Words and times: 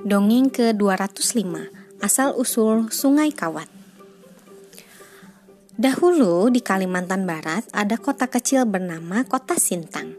Dongeng 0.00 0.48
ke-205 0.48 1.44
Asal-usul 2.00 2.88
Sungai 2.88 3.36
Kawat 3.36 3.68
Dahulu 5.76 6.48
di 6.48 6.64
Kalimantan 6.64 7.28
Barat 7.28 7.68
ada 7.76 8.00
kota 8.00 8.24
kecil 8.24 8.64
bernama 8.64 9.28
Kota 9.28 9.60
Sintang. 9.60 10.16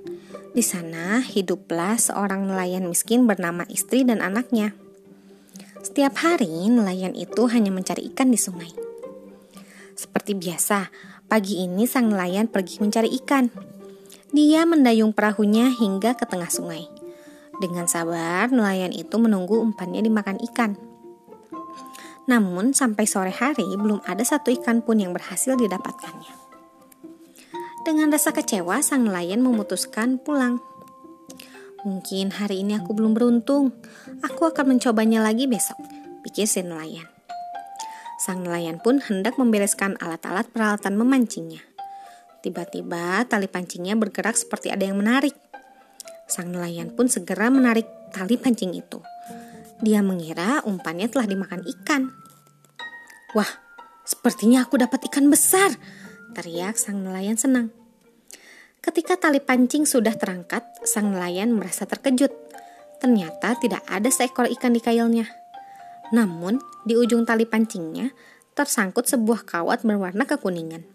Di 0.53 0.61
sana 0.61 1.25
hiduplah 1.25 1.97
seorang 1.97 2.45
nelayan 2.45 2.85
miskin 2.85 3.25
bernama 3.25 3.65
istri 3.73 4.05
dan 4.05 4.21
anaknya. 4.21 4.77
Setiap 5.81 6.13
hari 6.21 6.69
nelayan 6.69 7.17
itu 7.17 7.49
hanya 7.49 7.73
mencari 7.73 8.13
ikan 8.13 8.29
di 8.29 8.37
sungai. 8.37 8.69
Seperti 9.97 10.37
biasa, 10.37 10.93
pagi 11.25 11.57
ini 11.57 11.89
sang 11.89 12.13
nelayan 12.13 12.45
pergi 12.45 12.85
mencari 12.85 13.09
ikan. 13.25 13.49
Dia 14.29 14.61
mendayung 14.69 15.09
perahunya 15.09 15.73
hingga 15.73 16.13
ke 16.13 16.29
tengah 16.29 16.53
sungai. 16.53 17.00
Dengan 17.61 17.85
sabar, 17.85 18.49
nelayan 18.49 18.89
itu 18.89 19.21
menunggu 19.21 19.61
umpannya 19.61 20.01
dimakan 20.01 20.41
ikan. 20.49 20.73
Namun, 22.25 22.73
sampai 22.73 23.05
sore 23.05 23.29
hari 23.29 23.77
belum 23.77 24.01
ada 24.09 24.25
satu 24.25 24.49
ikan 24.49 24.81
pun 24.81 24.97
yang 24.97 25.13
berhasil 25.13 25.53
didapatkannya. 25.53 26.33
Dengan 27.85 28.09
rasa 28.09 28.33
kecewa, 28.33 28.81
sang 28.81 29.05
nelayan 29.05 29.45
memutuskan 29.45 30.17
pulang. 30.17 30.57
Mungkin 31.85 32.33
hari 32.33 32.65
ini 32.65 32.81
aku 32.81 32.97
belum 32.97 33.13
beruntung. 33.13 33.77
Aku 34.25 34.49
akan 34.49 34.77
mencobanya 34.77 35.21
lagi 35.21 35.45
besok, 35.45 35.77
pikir 36.25 36.49
si 36.49 36.65
nelayan. 36.65 37.05
Sang 38.21 38.41
nelayan 38.41 38.81
pun 38.81 39.01
hendak 39.01 39.37
membereskan 39.37 40.01
alat-alat 40.01 40.49
peralatan 40.49 40.97
memancingnya. 40.97 41.61
Tiba-tiba 42.41 43.25
tali 43.29 43.45
pancingnya 43.45 43.93
bergerak 43.97 44.33
seperti 44.33 44.73
ada 44.73 44.85
yang 44.85 44.97
menarik. 44.97 45.50
Sang 46.31 46.47
nelayan 46.47 46.95
pun 46.95 47.11
segera 47.11 47.51
menarik 47.51 47.83
tali 48.15 48.39
pancing 48.39 48.71
itu. 48.71 49.03
Dia 49.83 49.99
mengira 49.99 50.63
umpannya 50.63 51.11
telah 51.11 51.27
dimakan 51.27 51.59
ikan. 51.67 52.07
Wah, 53.35 53.51
sepertinya 54.07 54.63
aku 54.63 54.79
dapat 54.79 55.11
ikan 55.11 55.27
besar, 55.27 55.75
teriak 56.31 56.79
sang 56.79 57.03
nelayan 57.03 57.35
senang. 57.35 57.67
Ketika 58.79 59.19
tali 59.19 59.43
pancing 59.43 59.83
sudah 59.83 60.15
terangkat, 60.15 60.63
sang 60.87 61.11
nelayan 61.11 61.51
merasa 61.51 61.83
terkejut. 61.83 62.31
Ternyata 63.03 63.59
tidak 63.59 63.83
ada 63.91 64.07
seekor 64.07 64.47
ikan 64.55 64.71
di 64.71 64.79
kailnya. 64.79 65.27
Namun, 66.15 66.63
di 66.87 66.95
ujung 66.95 67.27
tali 67.27 67.43
pancingnya 67.43 68.15
tersangkut 68.55 69.03
sebuah 69.03 69.43
kawat 69.43 69.83
berwarna 69.83 70.23
kekuningan. 70.23 70.87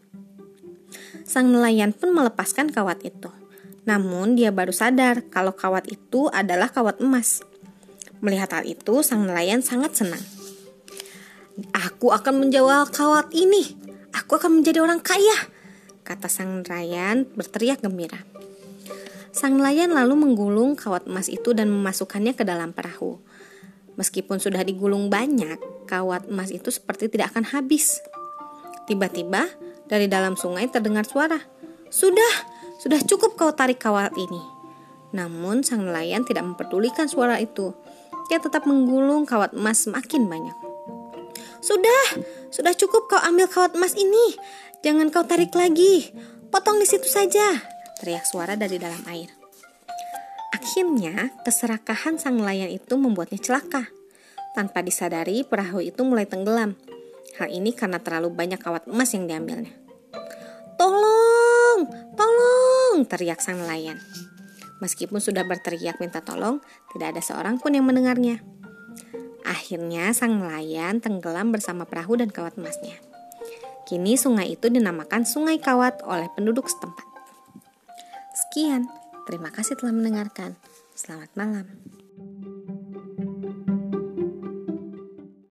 Sang 1.28 1.52
nelayan 1.52 1.92
pun 1.92 2.14
melepaskan 2.16 2.72
kawat 2.72 3.04
itu. 3.04 3.28
Namun 3.86 4.34
dia 4.34 4.50
baru 4.50 4.74
sadar 4.74 5.30
kalau 5.30 5.54
kawat 5.54 5.86
itu 5.86 6.26
adalah 6.34 6.68
kawat 6.74 6.98
emas. 6.98 7.46
Melihat 8.18 8.50
hal 8.58 8.64
itu, 8.66 9.06
sang 9.06 9.24
nelayan 9.24 9.62
sangat 9.62 9.94
senang. 9.94 10.20
Aku 11.70 12.10
akan 12.10 12.42
menjual 12.42 12.90
kawat 12.90 13.30
ini. 13.32 13.78
Aku 14.10 14.36
akan 14.36 14.60
menjadi 14.60 14.82
orang 14.82 14.98
kaya, 14.98 15.48
kata 16.02 16.26
sang 16.26 16.66
nelayan 16.66 17.30
berteriak 17.38 17.78
gembira. 17.78 18.26
Sang 19.30 19.60
nelayan 19.60 19.92
lalu 19.92 20.16
menggulung 20.16 20.74
kawat 20.74 21.06
emas 21.06 21.28
itu 21.28 21.52
dan 21.52 21.68
memasukkannya 21.68 22.32
ke 22.32 22.42
dalam 22.42 22.72
perahu. 22.72 23.20
Meskipun 24.00 24.40
sudah 24.40 24.64
digulung 24.64 25.12
banyak, 25.12 25.86
kawat 25.86 26.26
emas 26.32 26.48
itu 26.48 26.72
seperti 26.72 27.12
tidak 27.12 27.36
akan 27.36 27.44
habis. 27.52 28.00
Tiba-tiba, 28.88 29.46
dari 29.86 30.08
dalam 30.08 30.34
sungai 30.34 30.66
terdengar 30.72 31.04
suara, 31.04 31.38
"Sudah, 31.92 32.55
sudah 32.76 33.00
cukup 33.02 33.40
kau 33.40 33.52
tarik 33.56 33.80
kawat 33.80 34.12
ini. 34.16 34.40
Namun 35.16 35.64
sang 35.64 35.88
nelayan 35.88 36.28
tidak 36.28 36.44
memperdulikan 36.44 37.08
suara 37.08 37.40
itu. 37.40 37.72
Dia 38.28 38.42
tetap 38.42 38.68
menggulung 38.68 39.24
kawat 39.24 39.56
emas 39.56 39.86
semakin 39.86 40.28
banyak. 40.28 40.56
Sudah, 41.64 42.20
sudah 42.52 42.76
cukup 42.76 43.08
kau 43.08 43.20
ambil 43.22 43.48
kawat 43.48 43.74
emas 43.74 43.96
ini. 43.96 44.36
Jangan 44.84 45.08
kau 45.08 45.24
tarik 45.24 45.56
lagi. 45.56 46.12
Potong 46.52 46.78
di 46.78 46.86
situ 46.86 47.08
saja, 47.10 47.58
teriak 47.98 48.22
suara 48.28 48.54
dari 48.54 48.78
dalam 48.78 49.02
air. 49.10 49.32
Akhirnya, 50.54 51.34
keserakahan 51.42 52.22
sang 52.22 52.38
nelayan 52.38 52.70
itu 52.70 52.94
membuatnya 52.94 53.40
celaka. 53.42 53.90
Tanpa 54.54 54.80
disadari, 54.80 55.42
perahu 55.42 55.82
itu 55.82 56.00
mulai 56.06 56.24
tenggelam. 56.24 56.78
Hal 57.36 57.52
ini 57.52 57.74
karena 57.76 58.00
terlalu 58.00 58.32
banyak 58.32 58.56
kawat 58.62 58.88
emas 58.88 59.12
yang 59.12 59.28
diambilnya. 59.28 59.74
Tolong, 60.80 61.80
tolong, 62.96 63.12
teriak 63.12 63.44
sang 63.44 63.60
nelayan. 63.60 64.00
Meskipun 64.80 65.20
sudah 65.20 65.44
berteriak 65.44 66.00
minta 66.00 66.24
tolong, 66.24 66.64
tidak 66.96 67.12
ada 67.12 67.20
seorang 67.20 67.60
pun 67.60 67.76
yang 67.76 67.84
mendengarnya. 67.84 68.40
Akhirnya 69.44 70.16
sang 70.16 70.40
nelayan 70.40 71.04
tenggelam 71.04 71.52
bersama 71.52 71.84
perahu 71.84 72.16
dan 72.16 72.32
kawat 72.32 72.56
emasnya. 72.56 72.96
Kini 73.84 74.16
sungai 74.16 74.56
itu 74.56 74.72
dinamakan 74.72 75.28
Sungai 75.28 75.60
Kawat 75.60 76.00
oleh 76.08 76.32
penduduk 76.32 76.72
setempat. 76.72 77.04
Sekian, 78.32 78.88
terima 79.28 79.52
kasih 79.52 79.76
telah 79.76 79.92
mendengarkan. 79.92 80.56
Selamat 80.96 81.28
malam. 81.36 81.68